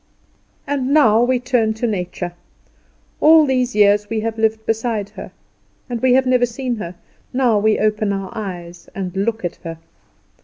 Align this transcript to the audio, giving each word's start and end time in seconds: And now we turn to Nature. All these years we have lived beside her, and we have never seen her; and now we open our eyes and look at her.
And 0.65 0.95
now 0.95 1.21
we 1.21 1.39
turn 1.39 1.75
to 1.75 1.85
Nature. 1.85 2.33
All 3.19 3.45
these 3.45 3.75
years 3.75 4.09
we 4.09 4.21
have 4.21 4.35
lived 4.39 4.65
beside 4.65 5.09
her, 5.11 5.31
and 5.91 6.01
we 6.01 6.13
have 6.13 6.25
never 6.25 6.47
seen 6.47 6.77
her; 6.77 6.95
and 6.95 6.95
now 7.33 7.59
we 7.59 7.77
open 7.77 8.11
our 8.11 8.31
eyes 8.35 8.89
and 8.95 9.15
look 9.15 9.45
at 9.45 9.57
her. 9.57 9.77